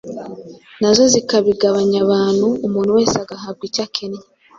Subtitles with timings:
[0.81, 4.21] nazo zikabigabanya abantu, umuntu wese agahabwa icyo akennye.”